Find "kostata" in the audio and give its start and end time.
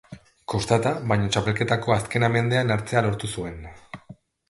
0.53-0.93